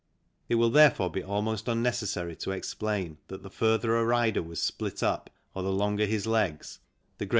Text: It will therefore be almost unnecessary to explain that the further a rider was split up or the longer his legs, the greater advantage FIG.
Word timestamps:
It 0.49 0.55
will 0.55 0.71
therefore 0.71 1.11
be 1.11 1.23
almost 1.23 1.67
unnecessary 1.67 2.35
to 2.37 2.49
explain 2.49 3.19
that 3.27 3.43
the 3.43 3.51
further 3.51 3.95
a 3.95 4.03
rider 4.03 4.41
was 4.41 4.59
split 4.59 5.03
up 5.03 5.29
or 5.53 5.61
the 5.61 5.71
longer 5.71 6.07
his 6.07 6.25
legs, 6.25 6.79
the 6.79 6.79
greater 6.79 6.93
advantage 6.93 7.19
FIG. 7.19 7.29